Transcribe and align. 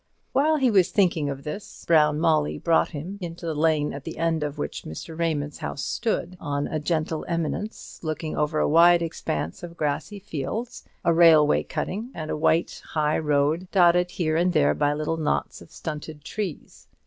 While 0.33 0.55
he 0.57 0.71
was 0.71 0.89
thinking 0.89 1.29
of 1.29 1.43
this, 1.43 1.85
Brown 1.87 2.19
Molly 2.19 2.57
brought 2.57 2.89
him 2.89 3.19
into 3.21 3.45
the 3.45 3.53
lane 3.53 3.93
at 3.93 4.03
the 4.03 4.17
end 4.17 4.41
of 4.41 4.57
which 4.57 4.81
Mr. 4.81 5.15
Raymond's 5.15 5.59
house 5.59 5.83
stood, 5.85 6.37
on 6.39 6.65
a 6.65 6.79
gentle 6.79 7.23
eminence, 7.27 7.99
looking 8.01 8.35
over 8.35 8.57
a 8.57 8.67
wide 8.67 9.03
expanse 9.03 9.61
of 9.61 9.77
grassy 9.77 10.17
fields, 10.17 10.83
a 11.05 11.13
railway 11.13 11.61
cutting, 11.61 12.09
and 12.15 12.31
a 12.31 12.35
white 12.35 12.81
high 12.93 13.19
road, 13.19 13.67
dotted 13.71 14.09
here 14.09 14.35
and 14.35 14.53
there 14.53 14.73
by 14.73 14.91
little 14.91 15.17
knots 15.17 15.61
of 15.61 15.69
stunted 15.71 16.23
trees. 16.23 16.87